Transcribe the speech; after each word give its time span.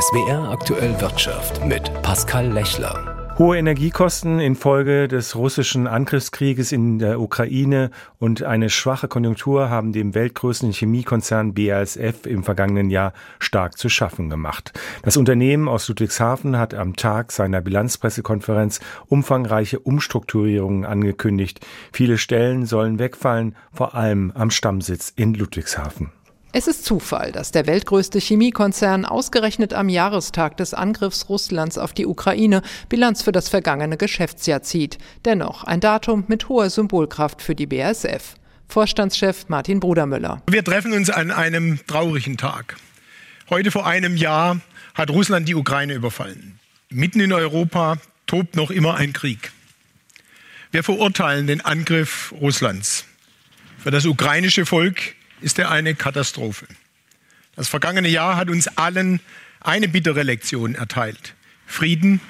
SWR 0.00 0.50
aktuell 0.52 1.00
Wirtschaft 1.00 1.64
mit 1.66 1.90
Pascal 2.02 2.52
Lechler. 2.52 3.34
Hohe 3.36 3.58
Energiekosten 3.58 4.38
infolge 4.38 5.08
des 5.08 5.34
russischen 5.34 5.88
Angriffskrieges 5.88 6.70
in 6.70 7.00
der 7.00 7.20
Ukraine 7.20 7.90
und 8.20 8.44
eine 8.44 8.70
schwache 8.70 9.08
Konjunktur 9.08 9.70
haben 9.70 9.92
dem 9.92 10.14
weltgrößten 10.14 10.70
Chemiekonzern 10.70 11.52
BASF 11.52 12.26
im 12.26 12.44
vergangenen 12.44 12.90
Jahr 12.90 13.12
stark 13.40 13.76
zu 13.76 13.88
schaffen 13.88 14.30
gemacht. 14.30 14.72
Das 15.02 15.16
Unternehmen 15.16 15.66
aus 15.66 15.88
Ludwigshafen 15.88 16.56
hat 16.58 16.74
am 16.74 16.94
Tag 16.94 17.32
seiner 17.32 17.60
Bilanzpressekonferenz 17.60 18.78
umfangreiche 19.08 19.80
Umstrukturierungen 19.80 20.84
angekündigt. 20.84 21.66
Viele 21.92 22.18
Stellen 22.18 22.66
sollen 22.66 23.00
wegfallen, 23.00 23.56
vor 23.72 23.96
allem 23.96 24.30
am 24.36 24.52
Stammsitz 24.52 25.12
in 25.16 25.34
Ludwigshafen. 25.34 26.12
Es 26.50 26.66
ist 26.66 26.86
Zufall, 26.86 27.30
dass 27.30 27.52
der 27.52 27.66
weltgrößte 27.66 28.18
Chemiekonzern 28.18 29.04
ausgerechnet 29.04 29.74
am 29.74 29.90
Jahrestag 29.90 30.56
des 30.56 30.72
Angriffs 30.72 31.28
Russlands 31.28 31.76
auf 31.76 31.92
die 31.92 32.06
Ukraine 32.06 32.62
Bilanz 32.88 33.22
für 33.22 33.32
das 33.32 33.50
vergangene 33.50 33.98
Geschäftsjahr 33.98 34.62
zieht. 34.62 34.96
Dennoch 35.26 35.64
ein 35.64 35.80
Datum 35.80 36.24
mit 36.26 36.48
hoher 36.48 36.70
Symbolkraft 36.70 37.42
für 37.42 37.54
die 37.54 37.66
BASF. 37.66 38.36
Vorstandschef 38.66 39.48
Martin 39.48 39.78
Brudermüller. 39.78 40.42
Wir 40.48 40.64
treffen 40.64 40.94
uns 40.94 41.10
an 41.10 41.30
einem 41.30 41.80
traurigen 41.86 42.38
Tag. 42.38 42.76
Heute 43.50 43.70
vor 43.70 43.86
einem 43.86 44.16
Jahr 44.16 44.58
hat 44.94 45.10
Russland 45.10 45.48
die 45.48 45.54
Ukraine 45.54 45.92
überfallen. 45.92 46.58
Mitten 46.88 47.20
in 47.20 47.34
Europa 47.34 47.98
tobt 48.26 48.56
noch 48.56 48.70
immer 48.70 48.94
ein 48.94 49.12
Krieg. 49.12 49.52
Wir 50.70 50.82
verurteilen 50.82 51.46
den 51.46 51.60
Angriff 51.60 52.32
Russlands. 52.40 53.04
Für 53.78 53.90
das 53.90 54.06
ukrainische 54.06 54.64
Volk 54.64 55.14
ist 55.40 55.58
er 55.58 55.70
eine 55.70 55.94
Katastrophe. 55.94 56.66
Das 57.56 57.68
vergangene 57.68 58.08
Jahr 58.08 58.36
hat 58.36 58.50
uns 58.50 58.68
allen 58.76 59.20
eine 59.60 59.88
bittere 59.88 60.22
Lektion 60.22 60.74
erteilt. 60.74 61.34
Frieden 61.66 62.20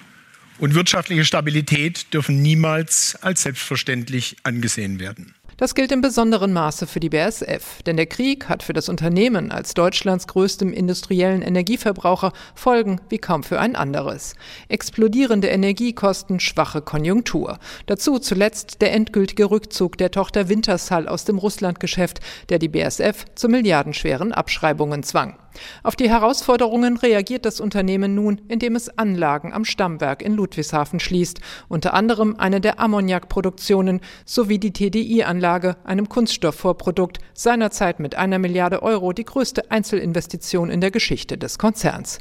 und 0.59 0.75
wirtschaftliche 0.75 1.25
Stabilität 1.25 2.13
dürfen 2.13 2.43
niemals 2.43 3.17
als 3.17 3.43
selbstverständlich 3.43 4.37
angesehen 4.43 4.99
werden. 4.99 5.35
Das 5.59 5.75
gilt 5.75 5.91
im 5.91 6.03
besonderen 6.03 6.53
Maße 6.53 6.87
für 6.87 7.01
die 7.01 7.09
BASF, 7.09 7.83
denn 7.83 7.97
der 7.97 8.07
Krieg 8.07 8.49
hat 8.49 8.63
für 8.63 8.75
das 8.75 8.89
Unternehmen 8.89 9.51
als 9.51 9.75
Deutschlands 9.75 10.29
größtem 10.29 10.73
industriellen 10.73 11.43
Energieverbraucher 11.43 12.33
Folgen 12.55 13.01
wie 13.09 13.19
kaum 13.19 13.43
für 13.43 13.59
ein 13.59 13.75
anderes. 13.75 14.35
Explodierende 14.69 15.49
Energiekosten, 15.49 16.39
schwache 16.39 16.81
Konjunktur. 16.81 17.59
Dazu 17.87 18.21
zuletzt 18.21 18.81
der 18.83 18.93
endgültige 18.93 19.51
Rückzug 19.51 19.99
der 19.99 20.13
Tochter 20.13 20.49
Wintershall 20.49 21.09
aus 21.09 21.25
dem 21.25 21.39
Russlandgeschäft, 21.39 22.21
der 22.51 22.61
die 22.61 22.69
BASF 22.69 23.25
zu 23.35 23.49
milliardenschweren 23.49 24.31
Abschreibungen 24.31 25.03
zwang. 25.03 25.39
Auf 25.83 25.97
die 25.97 26.09
Herausforderungen 26.09 26.97
reagiert 26.97 27.45
das 27.45 27.61
Unternehmen 27.61 28.15
nun, 28.15 28.41
indem 28.49 28.77
es 28.77 28.99
Anlagen 28.99 29.53
am 29.53 29.65
Stammwerk 29.65 30.23
in 30.23 30.35
Ludwigshafen 30.35 31.01
schließt, 31.01 31.41
unter 31.69 31.95
anderem 31.95 32.37
eine 32.39 32.61
der 32.61 32.81
Ammoniakproduktionen 32.81 34.01
sowie 34.25 34.59
die 34.59 34.73
TDI-Anlage, 34.73 35.77
einem 35.85 36.09
Kunststoffvorprodukt, 36.09 37.19
seinerzeit 37.35 38.01
mit 38.01 38.15
einer 38.15 38.39
Milliarde 38.39 38.83
Euro 38.83 39.13
die 39.13 39.25
größte 39.25 39.71
Einzelinvestition 39.71 40.71
in 40.71 40.81
der 40.81 40.91
Geschichte 40.91 41.39
des 41.39 41.59
Konzerns. 41.59 42.19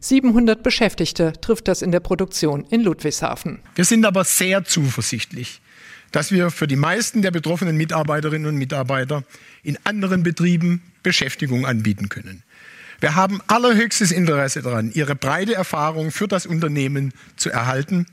700 0.00 0.62
Beschäftigte 0.62 1.34
trifft 1.40 1.68
das 1.68 1.82
in 1.82 1.92
der 1.92 2.00
Produktion 2.00 2.64
in 2.70 2.80
Ludwigshafen. 2.80 3.60
Wir 3.74 3.84
sind 3.84 4.06
aber 4.06 4.24
sehr 4.24 4.64
zuversichtlich, 4.64 5.60
dass 6.12 6.32
wir 6.32 6.50
für 6.50 6.66
die 6.66 6.76
meisten 6.76 7.22
der 7.22 7.30
betroffenen 7.30 7.76
Mitarbeiterinnen 7.76 8.48
und 8.48 8.56
Mitarbeiter 8.56 9.24
in 9.62 9.78
anderen 9.84 10.22
Betrieben 10.22 10.82
Beschäftigung 11.02 11.66
anbieten 11.66 12.08
können. 12.08 12.42
Wir 13.00 13.14
haben 13.14 13.40
allerhöchstes 13.46 14.12
Interesse 14.12 14.60
daran, 14.62 14.90
Ihre 14.92 15.14
breite 15.14 15.54
Erfahrung 15.54 16.10
für 16.10 16.28
das 16.28 16.44
Unternehmen 16.46 17.14
zu 17.36 17.50
erhalten, 17.50 18.06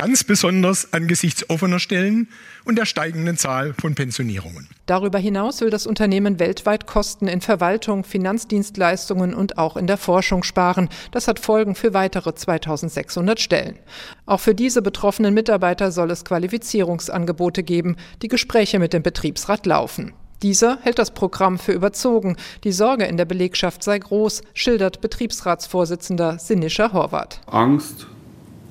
ganz 0.00 0.24
besonders 0.24 0.94
angesichts 0.94 1.50
offener 1.50 1.78
Stellen 1.78 2.28
und 2.64 2.78
der 2.78 2.86
steigenden 2.86 3.36
Zahl 3.36 3.74
von 3.74 3.94
Pensionierungen. 3.94 4.66
Darüber 4.86 5.18
hinaus 5.18 5.60
will 5.60 5.68
das 5.68 5.86
Unternehmen 5.86 6.40
weltweit 6.40 6.86
Kosten 6.86 7.28
in 7.28 7.42
Verwaltung, 7.42 8.04
Finanzdienstleistungen 8.04 9.34
und 9.34 9.58
auch 9.58 9.76
in 9.76 9.86
der 9.86 9.98
Forschung 9.98 10.42
sparen. 10.42 10.88
Das 11.12 11.28
hat 11.28 11.38
Folgen 11.38 11.74
für 11.74 11.92
weitere 11.92 12.34
2600 12.34 13.40
Stellen. 13.40 13.78
Auch 14.24 14.40
für 14.40 14.54
diese 14.54 14.80
betroffenen 14.80 15.34
Mitarbeiter 15.34 15.92
soll 15.92 16.10
es 16.10 16.24
Qualifizierungsangebote 16.24 17.62
geben. 17.62 17.96
Die 18.22 18.28
Gespräche 18.28 18.78
mit 18.78 18.94
dem 18.94 19.02
Betriebsrat 19.02 19.66
laufen. 19.66 20.14
Dieser 20.42 20.78
hält 20.80 20.98
das 20.98 21.10
Programm 21.10 21.58
für 21.58 21.72
überzogen. 21.72 22.36
Die 22.64 22.72
Sorge 22.72 23.04
in 23.04 23.18
der 23.18 23.26
Belegschaft 23.26 23.84
sei 23.84 23.98
groß, 23.98 24.40
schildert 24.54 25.02
Betriebsratsvorsitzender 25.02 26.38
Sinischer 26.38 26.94
Horvath. 26.94 27.42
Angst, 27.46 28.06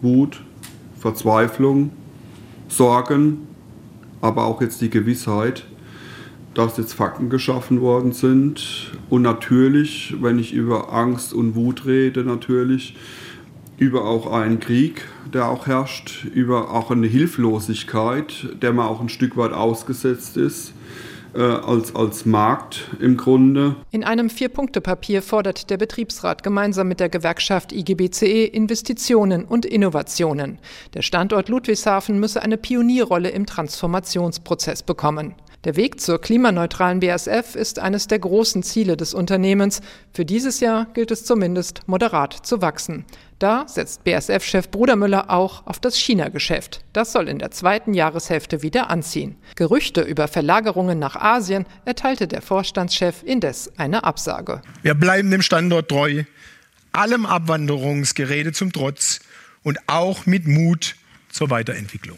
Wut, 0.01 0.41
Verzweiflung, 0.99 1.91
Sorgen, 2.67 3.47
aber 4.21 4.45
auch 4.45 4.61
jetzt 4.61 4.81
die 4.81 4.89
Gewissheit, 4.89 5.65
dass 6.53 6.77
jetzt 6.77 6.93
Fakten 6.93 7.29
geschaffen 7.29 7.81
worden 7.81 8.11
sind. 8.11 8.91
Und 9.09 9.21
natürlich, 9.21 10.15
wenn 10.19 10.39
ich 10.39 10.53
über 10.53 10.93
Angst 10.93 11.33
und 11.33 11.55
Wut 11.55 11.85
rede, 11.85 12.23
natürlich 12.23 12.95
über 13.77 14.03
auch 14.03 14.31
einen 14.31 14.59
Krieg, 14.59 15.05
der 15.33 15.47
auch 15.47 15.67
herrscht, 15.67 16.25
über 16.33 16.71
auch 16.71 16.91
eine 16.91 17.07
Hilflosigkeit, 17.07 18.49
der 18.61 18.73
man 18.73 18.88
auch 18.88 18.99
ein 18.99 19.09
Stück 19.09 19.38
weit 19.38 19.53
ausgesetzt 19.53 20.35
ist 20.35 20.73
als, 21.38 21.95
als 21.95 22.25
Markt 22.25 22.90
im 23.00 23.17
Grunde. 23.17 23.75
In 23.91 24.03
einem 24.03 24.29
Vier-Punkte-Papier 24.29 25.22
fordert 25.22 25.69
der 25.69 25.78
Betriebsrat 25.78 26.44
gemeinsam 26.44 26.88
mit 26.88 27.00
der 27.00 27.09
Gewerkschaft 27.09 27.72
IGBCE 27.72 28.45
Investitionen 28.45 29.45
und 29.45 29.66
Innovationen. 29.66 30.59
Der 30.94 31.01
Standort 31.01 31.50
Ludwigshafen 31.50 32.19
müsse 32.19 32.41
eine 32.41 32.57
Pionierrolle 32.57 33.29
im 33.29 33.45
Transformationsprozess 33.45 34.84
bekommen. 34.84 35.35
Der 35.65 35.75
Weg 35.75 35.99
zur 35.99 36.21
klimaneutralen 36.21 37.01
BASF 37.01 37.55
ist 37.55 37.79
eines 37.79 38.07
der 38.07 38.19
großen 38.19 38.63
Ziele 38.63 38.95
des 38.95 39.13
Unternehmens. 39.13 39.81
Für 40.13 40.23
dieses 40.23 40.61
Jahr 40.61 40.85
gilt 40.93 41.11
es 41.11 41.25
zumindest 41.25 41.81
moderat 41.85 42.31
zu 42.33 42.61
wachsen. 42.61 43.03
Da 43.39 43.67
setzt 43.67 44.05
BASF-Chef 44.05 44.71
Brudermüller 44.71 45.29
auch 45.29 45.67
auf 45.67 45.79
das 45.79 45.97
China-Geschäft. 45.97 46.85
Das 46.93 47.11
soll 47.11 47.27
in 47.27 47.39
der 47.39 47.51
zweiten 47.51 47.93
Jahreshälfte 47.93 48.61
wieder 48.61 48.89
anziehen. 48.89 49.35
Gerüchte 49.55 49.99
über 49.99 50.29
Verlagerungen 50.29 50.97
nach 50.97 51.17
Asien 51.17 51.65
erteilte 51.83 52.29
der 52.29 52.41
Vorstandschef 52.41 53.21
indes 53.25 53.77
eine 53.77 54.05
Absage. 54.05 54.61
Wir 54.81 54.93
bleiben 54.93 55.29
dem 55.29 55.41
Standort 55.41 55.89
treu, 55.89 56.23
allem 56.93 57.25
Abwanderungsgerede 57.25 58.53
zum 58.53 58.71
Trotz 58.71 59.19
und 59.63 59.77
auch 59.87 60.25
mit 60.25 60.47
Mut 60.47 60.95
zur 61.29 61.49
Weiterentwicklung. 61.49 62.17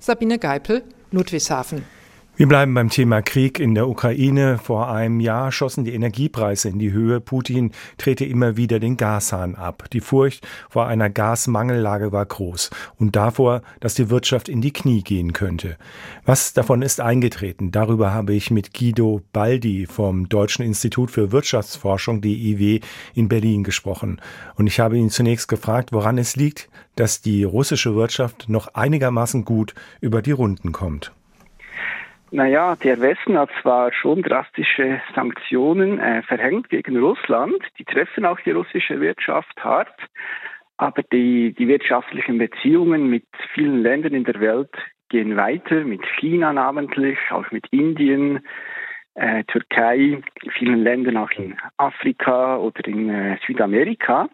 Sabine 0.00 0.38
Geipel, 0.38 0.84
Ludwigshafen. 1.12 2.01
Wir 2.34 2.48
bleiben 2.48 2.72
beim 2.72 2.88
Thema 2.88 3.20
Krieg 3.20 3.60
in 3.60 3.74
der 3.74 3.86
Ukraine. 3.86 4.56
Vor 4.56 4.90
einem 4.90 5.20
Jahr 5.20 5.52
schossen 5.52 5.84
die 5.84 5.92
Energiepreise 5.92 6.70
in 6.70 6.78
die 6.78 6.90
Höhe. 6.90 7.20
Putin 7.20 7.72
drehte 7.98 8.24
immer 8.24 8.56
wieder 8.56 8.80
den 8.80 8.96
Gashahn 8.96 9.54
ab. 9.54 9.84
Die 9.92 10.00
Furcht 10.00 10.46
vor 10.70 10.86
einer 10.86 11.10
Gasmangellage 11.10 12.10
war 12.10 12.24
groß 12.24 12.70
und 12.96 13.16
davor, 13.16 13.60
dass 13.80 13.92
die 13.94 14.08
Wirtschaft 14.08 14.48
in 14.48 14.62
die 14.62 14.72
Knie 14.72 15.02
gehen 15.02 15.34
könnte. 15.34 15.76
Was 16.24 16.54
davon 16.54 16.80
ist 16.80 17.02
eingetreten? 17.02 17.70
Darüber 17.70 18.14
habe 18.14 18.32
ich 18.32 18.50
mit 18.50 18.72
Guido 18.72 19.20
Baldi 19.34 19.84
vom 19.84 20.30
Deutschen 20.30 20.64
Institut 20.64 21.10
für 21.10 21.32
Wirtschaftsforschung 21.32 22.22
DIW 22.22 22.80
in 23.12 23.28
Berlin 23.28 23.62
gesprochen. 23.62 24.22
Und 24.54 24.68
ich 24.68 24.80
habe 24.80 24.96
ihn 24.96 25.10
zunächst 25.10 25.48
gefragt, 25.48 25.92
woran 25.92 26.16
es 26.16 26.34
liegt, 26.34 26.70
dass 26.96 27.20
die 27.20 27.44
russische 27.44 27.94
Wirtschaft 27.94 28.48
noch 28.48 28.68
einigermaßen 28.68 29.44
gut 29.44 29.74
über 30.00 30.22
die 30.22 30.32
Runden 30.32 30.72
kommt. 30.72 31.12
Naja, 32.34 32.76
der 32.76 32.98
Westen 33.02 33.36
hat 33.36 33.50
zwar 33.60 33.92
schon 33.92 34.22
drastische 34.22 35.02
Sanktionen 35.14 35.98
äh, 36.00 36.22
verhängt 36.22 36.70
gegen 36.70 36.96
Russland, 36.96 37.62
die 37.78 37.84
treffen 37.84 38.24
auch 38.24 38.40
die 38.40 38.52
russische 38.52 39.02
Wirtschaft 39.02 39.62
hart, 39.62 39.94
aber 40.78 41.02
die, 41.12 41.52
die 41.52 41.68
wirtschaftlichen 41.68 42.38
Beziehungen 42.38 43.08
mit 43.10 43.26
vielen 43.52 43.82
Ländern 43.82 44.14
in 44.14 44.24
der 44.24 44.40
Welt 44.40 44.70
gehen 45.10 45.36
weiter, 45.36 45.84
mit 45.84 46.00
China 46.18 46.54
namentlich, 46.54 47.18
auch 47.32 47.50
mit 47.50 47.66
Indien, 47.70 48.40
äh, 49.12 49.44
Türkei, 49.44 50.22
vielen 50.56 50.82
Ländern 50.82 51.18
auch 51.18 51.32
in 51.32 51.54
Afrika 51.76 52.56
oder 52.56 52.88
in 52.88 53.10
äh, 53.10 53.36
Südamerika. 53.46 54.30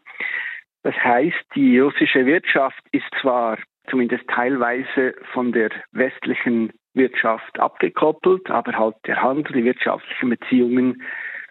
Das 0.84 0.94
heißt, 0.94 1.46
die 1.56 1.80
russische 1.80 2.24
Wirtschaft 2.26 2.80
ist 2.92 3.12
zwar 3.20 3.58
zumindest 3.90 4.28
teilweise 4.28 5.16
von 5.32 5.50
der 5.50 5.70
westlichen 5.90 6.70
Wirtschaft 6.94 7.58
abgekoppelt, 7.58 8.50
aber 8.50 8.72
halt 8.72 8.96
der 9.06 9.22
Handel, 9.22 9.52
die 9.52 9.64
wirtschaftlichen 9.64 10.30
Beziehungen 10.30 11.02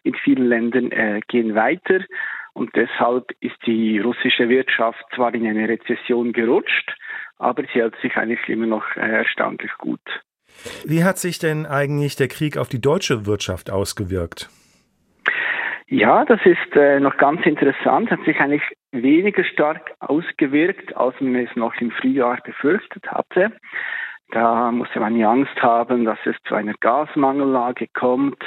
mit 0.03 0.17
vielen 0.17 0.47
Ländern 0.47 0.91
äh, 0.91 1.21
gehen 1.27 1.55
weiter. 1.55 2.01
Und 2.53 2.75
deshalb 2.75 3.25
ist 3.39 3.57
die 3.65 3.99
russische 3.99 4.49
Wirtschaft 4.49 5.03
zwar 5.15 5.33
in 5.33 5.45
eine 5.45 5.69
Rezession 5.69 6.33
gerutscht, 6.33 6.91
aber 7.37 7.63
sie 7.63 7.79
hält 7.79 7.95
sich 8.01 8.15
eigentlich 8.15 8.47
immer 8.47 8.65
noch 8.65 8.83
äh, 8.95 9.01
erstaunlich 9.01 9.71
gut. 9.77 10.01
Wie 10.85 11.03
hat 11.03 11.19
sich 11.19 11.37
denn 11.37 11.65
eigentlich 11.65 12.15
der 12.15 12.27
Krieg 12.27 12.57
auf 12.57 12.69
die 12.69 12.81
deutsche 12.81 13.25
Wirtschaft 13.25 13.69
ausgewirkt? 13.69 14.49
Ja, 15.89 16.25
das 16.25 16.39
ist 16.43 16.75
äh, 16.75 16.99
noch 16.99 17.15
ganz 17.17 17.45
interessant, 17.45 18.11
hat 18.11 18.19
sich 18.25 18.37
eigentlich 18.39 18.63
weniger 18.91 19.43
stark 19.45 19.93
ausgewirkt, 19.99 20.95
als 20.97 21.15
man 21.21 21.35
es 21.35 21.55
noch 21.55 21.73
im 21.75 21.91
Frühjahr 21.91 22.39
befürchtet 22.43 23.05
hatte. 23.09 23.53
Da 24.31 24.71
musste 24.71 25.00
man 25.00 25.15
die 25.15 25.24
Angst 25.24 25.62
haben, 25.62 26.06
dass 26.06 26.19
es 26.25 26.35
zu 26.47 26.56
einer 26.56 26.74
Gasmangellage 26.74 27.88
kommt. 27.94 28.44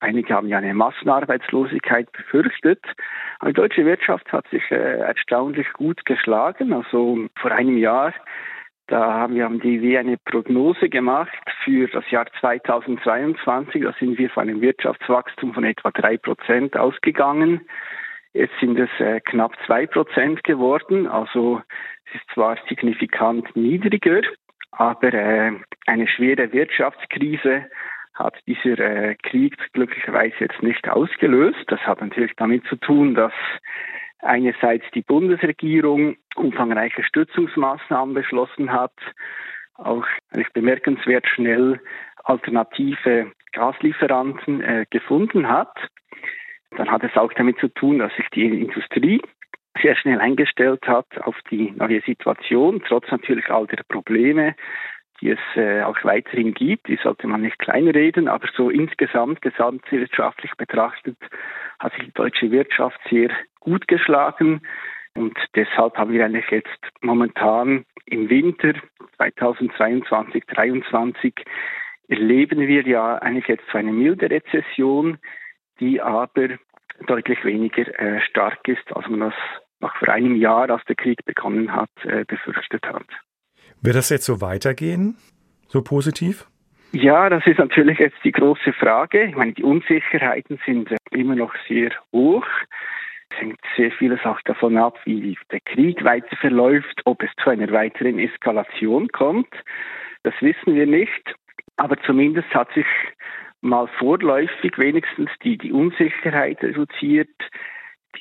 Einige 0.00 0.34
haben 0.34 0.48
ja 0.48 0.58
eine 0.58 0.74
Massenarbeitslosigkeit 0.74 2.10
befürchtet. 2.12 2.82
Aber 3.38 3.50
die 3.50 3.60
deutsche 3.60 3.84
Wirtschaft 3.84 4.32
hat 4.32 4.48
sich 4.48 4.62
äh, 4.70 4.98
erstaunlich 4.98 5.72
gut 5.74 6.04
geschlagen. 6.06 6.72
Also 6.72 7.28
vor 7.38 7.52
einem 7.52 7.76
Jahr, 7.76 8.12
da 8.88 9.12
haben 9.12 9.34
wir 9.34 9.46
am 9.46 9.60
DW 9.60 9.98
eine 9.98 10.16
Prognose 10.16 10.88
gemacht 10.88 11.30
für 11.62 11.86
das 11.88 12.10
Jahr 12.10 12.26
2022. 12.40 13.82
Da 13.82 13.92
sind 14.00 14.18
wir 14.18 14.28
von 14.30 14.48
einem 14.48 14.60
Wirtschaftswachstum 14.60 15.54
von 15.54 15.64
etwa 15.64 15.90
drei 15.92 16.16
Prozent 16.16 16.76
ausgegangen. 16.76 17.60
Jetzt 18.32 18.54
sind 18.60 18.78
es 18.78 18.90
äh, 18.98 19.20
knapp 19.20 19.52
zwei 19.66 19.86
Prozent 19.86 20.42
geworden. 20.42 21.06
Also 21.06 21.62
es 22.06 22.14
ist 22.14 22.30
zwar 22.34 22.56
signifikant 22.68 23.54
niedriger, 23.54 24.22
aber 24.72 25.12
äh, 25.12 25.52
eine 25.86 26.08
schwere 26.08 26.52
Wirtschaftskrise 26.52 27.66
hat 28.14 28.34
dieser 28.46 28.78
äh, 28.78 29.14
Krieg 29.22 29.56
glücklicherweise 29.72 30.34
jetzt 30.40 30.62
nicht 30.62 30.88
ausgelöst. 30.88 31.64
Das 31.68 31.80
hat 31.80 32.00
natürlich 32.00 32.32
damit 32.36 32.64
zu 32.66 32.76
tun, 32.76 33.14
dass 33.14 33.32
einerseits 34.20 34.84
die 34.94 35.02
Bundesregierung 35.02 36.16
umfangreiche 36.36 37.02
Stützungsmaßnahmen 37.02 38.14
beschlossen 38.14 38.72
hat, 38.72 38.94
auch 39.74 40.06
recht 40.32 40.52
bemerkenswert 40.52 41.26
schnell 41.26 41.80
alternative 42.24 43.32
Gaslieferanten 43.52 44.60
äh, 44.62 44.86
gefunden 44.90 45.48
hat. 45.48 45.74
Dann 46.76 46.90
hat 46.90 47.04
es 47.04 47.16
auch 47.16 47.32
damit 47.34 47.58
zu 47.58 47.68
tun, 47.68 47.98
dass 47.98 48.14
sich 48.16 48.28
die 48.30 48.44
Industrie 48.46 49.20
sehr 49.80 49.96
schnell 49.96 50.20
eingestellt 50.20 50.86
hat 50.86 51.06
auf 51.22 51.36
die 51.50 51.70
neue 51.72 52.00
Situation, 52.02 52.82
trotz 52.86 53.10
natürlich 53.10 53.48
all 53.50 53.66
der 53.66 53.82
Probleme, 53.88 54.54
die 55.20 55.30
es 55.30 55.38
äh, 55.56 55.82
auch 55.82 55.96
weiterhin 56.02 56.52
gibt. 56.52 56.88
Die 56.88 56.98
sollte 57.02 57.26
man 57.26 57.42
nicht 57.42 57.58
kleinreden, 57.58 58.28
aber 58.28 58.48
so 58.54 58.70
insgesamt, 58.70 59.40
gesamtwirtschaftlich 59.40 60.52
betrachtet, 60.56 61.16
hat 61.78 61.92
sich 61.94 62.06
die 62.06 62.12
deutsche 62.12 62.50
Wirtschaft 62.50 62.98
sehr 63.08 63.30
gut 63.60 63.86
geschlagen. 63.88 64.62
Und 65.14 65.38
deshalb 65.54 65.96
haben 65.96 66.12
wir 66.12 66.24
eigentlich 66.24 66.50
jetzt 66.50 66.80
momentan 67.00 67.84
im 68.06 68.28
Winter 68.28 68.74
2022, 69.16 70.44
2023 70.46 71.34
erleben 72.08 72.60
wir 72.60 72.82
ja 72.82 73.16
eigentlich 73.16 73.46
jetzt 73.46 73.64
so 73.70 73.78
eine 73.78 73.92
milde 73.92 74.28
Rezession, 74.28 75.18
die 75.80 76.00
aber 76.00 76.48
deutlich 77.06 77.44
weniger 77.44 77.86
äh, 77.98 78.20
stark 78.22 78.66
ist, 78.68 78.92
als 78.94 79.08
man 79.08 79.20
das 79.20 79.34
noch 79.82 79.94
vor 79.96 80.08
einem 80.08 80.36
Jahr, 80.36 80.70
als 80.70 80.84
der 80.84 80.96
Krieg 80.96 81.24
begonnen 81.24 81.72
hat, 81.72 81.90
äh, 82.04 82.24
befürchtet 82.26 82.84
hat. 82.86 83.06
Wird 83.82 83.96
das 83.96 84.08
jetzt 84.10 84.24
so 84.24 84.40
weitergehen? 84.40 85.16
So 85.68 85.82
positiv? 85.82 86.46
Ja, 86.92 87.30
das 87.30 87.46
ist 87.46 87.58
natürlich 87.58 87.98
jetzt 87.98 88.18
die 88.22 88.32
große 88.32 88.72
Frage. 88.74 89.24
Ich 89.24 89.34
meine, 89.34 89.52
die 89.52 89.62
Unsicherheiten 89.62 90.60
sind 90.66 90.90
äh, 90.90 90.96
immer 91.10 91.34
noch 91.34 91.54
sehr 91.66 91.90
hoch. 92.12 92.46
Es 93.30 93.40
hängt 93.40 93.60
sehr 93.76 93.90
vieles 93.92 94.20
auch 94.24 94.40
davon 94.42 94.76
ab, 94.76 94.98
wie 95.04 95.36
der 95.50 95.60
Krieg 95.60 96.04
weiter 96.04 96.36
verläuft, 96.36 97.00
ob 97.06 97.22
es 97.22 97.30
zu 97.42 97.48
einer 97.48 97.70
weiteren 97.72 98.18
Eskalation 98.18 99.08
kommt. 99.08 99.48
Das 100.22 100.34
wissen 100.40 100.74
wir 100.74 100.86
nicht. 100.86 101.34
Aber 101.76 101.96
zumindest 102.02 102.52
hat 102.54 102.70
sich 102.74 102.86
mal 103.62 103.88
vorläufig 103.98 104.76
wenigstens 104.76 105.30
die, 105.42 105.56
die 105.56 105.72
Unsicherheit 105.72 106.62
reduziert, 106.62 107.30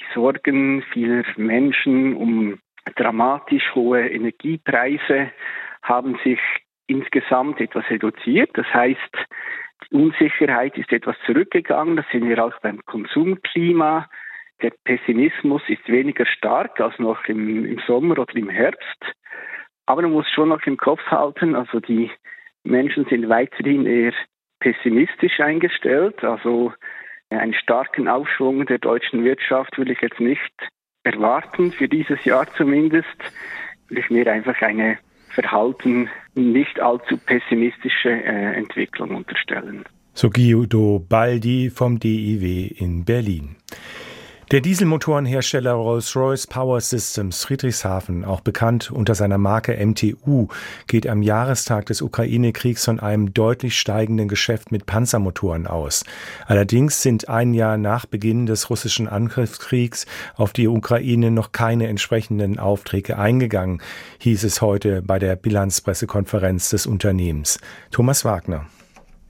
die 0.02 0.14
Sorgen 0.14 0.84
vieler 0.92 1.24
Menschen 1.38 2.16
um 2.16 2.60
dramatisch 2.96 3.76
hohe 3.76 4.10
Energiepreise 4.10 5.32
haben 5.84 6.18
sich 6.24 6.40
insgesamt 6.88 7.62
etwas 7.62 7.90
reduziert. 7.90 8.50
Das 8.54 8.68
heißt, 8.74 9.18
die 9.90 9.96
Unsicherheit 9.96 10.78
ist 10.78 10.92
etwas 10.92 11.16
zurückgegangen. 11.26 11.96
Das 11.96 12.06
sehen 12.12 12.28
wir 12.28 12.44
auch 12.44 12.60
beim 12.62 12.84
Konsumklima. 12.86 14.10
Der 14.62 14.72
Pessimismus 14.84 15.62
ist 15.68 15.88
weniger 15.88 16.26
stark 16.26 16.80
als 16.80 16.98
noch 17.00 17.26
im, 17.26 17.66
im 17.66 17.80
Sommer 17.88 18.20
oder 18.20 18.36
im 18.36 18.50
Herbst. 18.50 19.16
Aber 19.86 20.04
man 20.04 20.12
muss 20.12 20.30
schon 20.30 20.50
noch 20.50 20.66
im 20.66 20.78
Kopf 20.78 21.02
halten, 21.08 21.56
also 21.56 21.80
die 21.80 22.12
Menschen 22.64 23.06
sind 23.06 23.28
weiterhin 23.28 23.86
eher 23.88 24.14
pessimistisch 24.60 25.40
eingestellt. 25.40 26.24
Also 26.24 26.74
einen 27.40 27.54
starken 27.54 28.08
Aufschwung 28.08 28.66
der 28.66 28.78
deutschen 28.78 29.24
Wirtschaft 29.24 29.78
will 29.78 29.90
ich 29.90 30.02
jetzt 30.02 30.20
nicht 30.20 30.52
erwarten, 31.04 31.72
für 31.72 31.88
dieses 31.88 32.24
Jahr 32.26 32.46
zumindest. 32.56 33.08
Will 33.88 34.00
ich 34.00 34.10
mir 34.10 34.32
einfach 34.32 34.62
eine 34.62 34.98
Verhalten 35.30 36.10
nicht 36.36 36.80
allzu 36.80 37.18
pessimistische 37.18 38.10
äh, 38.10 38.56
Entwicklung 38.56 39.16
unterstellen. 39.16 39.86
So 40.14 40.30
Guido 40.30 41.06
Baldi 41.08 41.70
vom 41.70 42.00
DIW 42.00 42.68
in 42.78 43.06
Berlin. 43.06 43.56
Der 44.52 44.60
Dieselmotorenhersteller 44.60 45.72
Rolls-Royce 45.72 46.46
Power 46.46 46.82
Systems 46.82 47.46
Friedrichshafen, 47.46 48.26
auch 48.26 48.42
bekannt 48.42 48.92
unter 48.92 49.16
seiner 49.16 49.38
Marke 49.38 49.74
MTU, 49.74 50.50
geht 50.88 51.08
am 51.08 51.22
Jahrestag 51.22 51.86
des 51.86 52.02
Ukraine-Kriegs 52.02 52.84
von 52.84 53.00
einem 53.00 53.34
deutlich 53.34 53.80
steigenden 53.80 54.28
Geschäft 54.28 54.74
mit 54.74 54.86
Panzermotoren 54.86 55.68
aus. 55.68 56.04
Allerdings 56.48 57.02
sind 57.02 57.30
ein 57.30 57.54
Jahr 57.54 57.78
nach 57.78 58.06
Beginn 58.06 58.46
des 58.46 58.70
russischen 58.70 59.08
Angriffskriegs 59.08 60.06
auf 60.36 60.52
die 60.52 60.68
Ukraine 60.68 61.32
noch 61.32 61.54
keine 61.54 61.88
entsprechenden 61.88 62.60
Aufträge 62.60 63.18
eingegangen, 63.18 63.82
hieß 64.20 64.44
es 64.44 64.60
heute 64.60 65.02
bei 65.02 65.18
der 65.18 65.38
Bilanzpressekonferenz 65.38 66.72
des 66.72 66.88
Unternehmens. 66.88 67.58
Thomas 67.90 68.26
Wagner. 68.26 68.66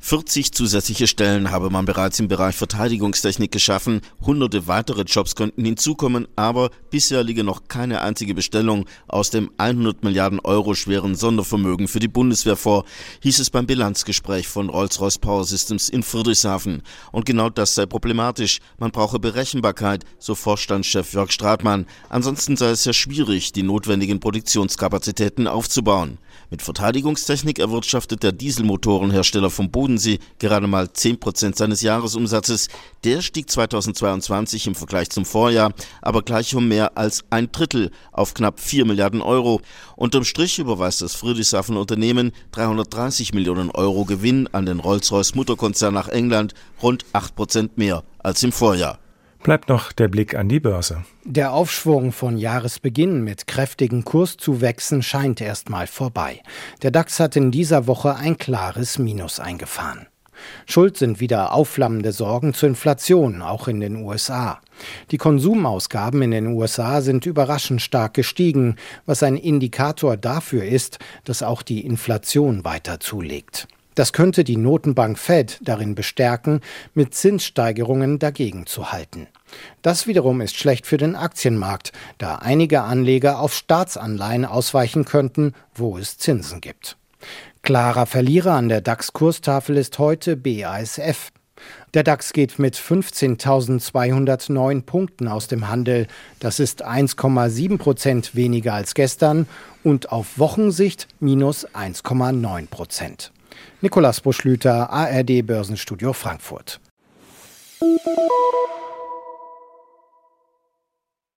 40 0.04 0.52
zusätzliche 0.52 1.06
Stellen 1.06 1.52
habe 1.52 1.70
man 1.70 1.86
bereits 1.86 2.20
im 2.20 2.28
Bereich 2.28 2.56
Verteidigungstechnik 2.56 3.52
geschaffen, 3.52 4.02
hunderte 4.26 4.66
weitere 4.68 5.04
Jobs 5.04 5.36
könnten 5.36 5.64
hinzukommen, 5.64 6.28
aber 6.36 6.72
bisher 6.90 7.24
liege 7.24 7.44
noch 7.44 7.68
keine 7.68 8.02
einzige 8.02 8.34
Bestellung 8.34 8.86
aus 9.08 9.30
dem 9.30 9.52
100 9.58 10.04
Milliarden 10.04 10.40
Euro 10.40 10.74
schweren 10.74 11.14
Sondervermögen 11.14 11.88
für 11.88 12.00
die 12.00 12.08
Bundeswehr 12.08 12.56
vor, 12.56 12.86
hieß 13.22 13.38
es 13.38 13.52
beim 13.52 13.68
Bilanzgespräch 13.68 14.48
von 14.48 14.70
Rolls-Royce 14.70 15.20
Power 15.20 15.44
Systems 15.44 15.88
in 15.88 16.02
Friedrichshafen. 16.02 16.82
Und 17.12 17.28
genau 17.28 17.52
das 17.52 17.76
sei 17.76 17.86
problematisch. 17.86 18.60
Man 18.80 18.92
brauche 18.92 19.20
Berechenbarkeit, 19.20 20.04
so 20.18 20.34
Vorstandschef 20.34 21.14
Jörg 21.14 21.32
Stratmann. 21.32 21.86
Ansonsten 22.10 22.58
sei 22.58 22.72
es 22.72 22.84
sehr 22.84 22.94
schwierig, 22.94 23.54
die 23.54 23.64
notwendigen 23.64 24.20
Produktionskapazitäten 24.20 25.48
aufzubauen. 25.48 26.18
Mit 26.50 26.64
Verteidigungstechnik 26.64 27.60
erwirtschaftet 27.60 28.24
der 28.24 28.32
Dieselmotorenhersteller 28.32 29.50
vom 29.50 29.72
Bodensee 29.92 30.20
gerade 30.40 30.68
mal 30.68 30.92
10 30.92 31.20
Prozent 31.20 31.58
seines 31.58 31.82
Jahresumsatzes. 31.82 32.70
Der 33.04 33.22
stieg 33.22 33.50
2022 33.50 34.68
im 34.68 34.76
Vergleich 34.76 35.10
zum 35.10 35.26
Vorjahr 35.26 35.74
aber 36.02 36.22
gleich 36.22 36.56
um 36.56 36.68
mehr 36.68 36.98
als 36.98 37.26
ein 37.30 37.52
Drittel 37.52 37.92
auf 38.12 38.34
knapp 38.34 38.60
4 38.60 38.86
Milliarden 38.86 39.22
Euro. 39.22 39.62
Unterm 39.98 40.24
Strich 40.24 40.60
überweist 40.60 41.02
das 41.02 41.16
Friedrichshafen 41.16 41.76
Unternehmen 41.76 42.32
330 42.52 43.34
Millionen 43.34 43.70
Euro 43.72 44.06
Gewinn 44.06 44.48
an 44.54 44.66
den 44.66 44.80
Rolls-Royce 44.80 45.36
Mutterkonzern 45.36 45.94
nach 45.94 46.08
England, 46.08 46.54
rund 46.82 47.06
8 47.12 47.36
Prozent 47.36 47.78
mehr 47.78 48.04
als 48.20 48.44
im 48.44 48.52
Vorjahr 48.52 49.00
bleibt 49.44 49.70
noch 49.70 49.92
der 49.92 50.08
Blick 50.08 50.36
an 50.36 50.50
die 50.50 50.60
Börse. 50.60 51.04
Der 51.24 51.54
Aufschwung 51.54 52.12
von 52.12 52.38
Jahresbeginn 52.38 53.24
mit 53.24 53.48
kräftigen 53.48 54.04
Kurszuwächsen 54.04 55.04
scheint 55.04 55.42
erstmal 55.42 55.88
vorbei. 55.88 56.42
Der 56.82 56.92
DAX 56.92 57.20
hat 57.20 57.36
in 57.36 57.52
dieser 57.52 57.88
Woche 57.88 58.16
ein 58.16 58.38
klares 58.38 58.98
Minus 58.98 59.40
eingefahren. 59.40 60.08
Schuld 60.66 60.98
sind 60.98 61.20
wieder 61.20 61.54
aufflammende 61.54 62.12
Sorgen 62.12 62.54
zur 62.54 62.70
Inflation, 62.70 63.42
auch 63.42 63.68
in 63.68 63.80
den 63.80 63.98
USA. 63.98 64.60
Die 65.12 65.18
Konsumausgaben 65.18 66.22
in 66.22 66.32
den 66.32 66.48
USA 66.48 67.02
sind 67.02 67.26
überraschend 67.26 67.82
stark 67.82 68.14
gestiegen, 68.14 68.76
was 69.06 69.24
ein 69.24 69.38
Indikator 69.38 70.18
dafür 70.18 70.64
ist, 70.64 71.00
dass 71.24 71.44
auch 71.44 71.62
die 71.62 71.86
Inflation 71.86 72.64
weiter 72.64 73.00
zulegt. 73.00 73.68
Das 73.96 74.14
könnte 74.14 74.44
die 74.44 74.58
Notenbank 74.58 75.20
Fed 75.20 75.60
darin 75.62 75.96
bestärken, 75.96 76.62
mit 76.94 77.14
Zinssteigerungen 77.14 78.20
dagegen 78.20 78.66
zu 78.66 78.92
halten. 78.92 79.28
Das 79.82 80.08
wiederum 80.08 80.40
ist 80.40 80.56
schlecht 80.56 80.88
für 80.88 80.98
den 80.98 81.16
Aktienmarkt, 81.16 81.92
da 82.18 82.36
einige 82.36 82.84
Anleger 82.84 83.40
auf 83.40 83.54
Staatsanleihen 83.54 84.46
ausweichen 84.46 85.06
könnten, 85.06 85.54
wo 85.76 85.98
es 85.98 86.18
Zinsen 86.18 86.62
gibt. 86.62 86.96
Klarer 87.64 88.06
Verlierer 88.06 88.54
an 88.54 88.70
der 88.70 88.82
DAX-Kurstafel 88.82 89.78
ist 89.78 90.00
heute 90.00 90.38
BASF. 90.38 91.32
Der 91.94 92.04
DAX 92.04 92.34
geht 92.34 92.58
mit 92.58 92.76
15.209 92.76 94.82
Punkten 94.82 95.28
aus 95.28 95.48
dem 95.48 95.68
Handel. 95.68 96.08
Das 96.40 96.60
ist 96.60 96.84
1,7 96.84 97.78
Prozent 97.78 98.36
weniger 98.36 98.74
als 98.74 98.96
gestern 98.96 99.48
und 99.84 100.12
auf 100.12 100.40
Wochensicht 100.40 101.08
minus 101.20 101.68
1,9 101.68 102.68
Prozent. 102.68 103.32
Nikolas 103.82 104.22
Buschlüter, 104.22 104.90
ARD 104.90 105.46
Börsenstudio 105.46 106.14
Frankfurt. 106.14 106.80